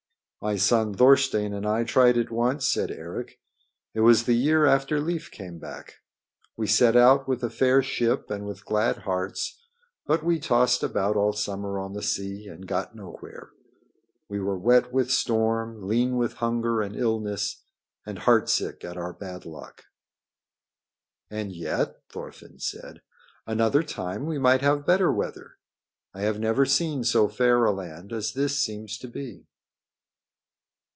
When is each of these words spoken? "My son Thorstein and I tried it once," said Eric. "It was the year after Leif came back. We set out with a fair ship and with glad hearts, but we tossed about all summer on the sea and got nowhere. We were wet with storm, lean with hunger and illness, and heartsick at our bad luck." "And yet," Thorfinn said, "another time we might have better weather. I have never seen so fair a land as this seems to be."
"My 0.43 0.55
son 0.57 0.95
Thorstein 0.95 1.53
and 1.53 1.67
I 1.67 1.83
tried 1.83 2.17
it 2.17 2.31
once," 2.31 2.67
said 2.67 2.89
Eric. 2.89 3.39
"It 3.93 3.99
was 3.99 4.23
the 4.23 4.33
year 4.33 4.65
after 4.65 4.99
Leif 4.99 5.29
came 5.29 5.59
back. 5.59 5.97
We 6.57 6.65
set 6.65 6.95
out 6.95 7.27
with 7.27 7.43
a 7.43 7.49
fair 7.51 7.83
ship 7.83 8.31
and 8.31 8.47
with 8.47 8.65
glad 8.65 9.03
hearts, 9.03 9.61
but 10.07 10.23
we 10.23 10.39
tossed 10.39 10.81
about 10.81 11.15
all 11.15 11.33
summer 11.33 11.77
on 11.77 11.93
the 11.93 12.01
sea 12.01 12.47
and 12.47 12.65
got 12.67 12.95
nowhere. 12.95 13.51
We 14.29 14.39
were 14.39 14.57
wet 14.57 14.91
with 14.91 15.11
storm, 15.11 15.83
lean 15.87 16.17
with 16.17 16.33
hunger 16.33 16.81
and 16.81 16.95
illness, 16.95 17.63
and 18.03 18.17
heartsick 18.17 18.83
at 18.83 18.97
our 18.97 19.13
bad 19.13 19.45
luck." 19.45 19.83
"And 21.29 21.51
yet," 21.51 21.97
Thorfinn 22.09 22.57
said, 22.57 23.03
"another 23.45 23.83
time 23.83 24.25
we 24.25 24.39
might 24.39 24.61
have 24.61 24.87
better 24.87 25.11
weather. 25.11 25.59
I 26.15 26.21
have 26.23 26.39
never 26.39 26.65
seen 26.65 27.03
so 27.03 27.27
fair 27.27 27.63
a 27.63 27.71
land 27.71 28.11
as 28.11 28.33
this 28.33 28.57
seems 28.57 28.97
to 28.97 29.07
be." 29.07 29.45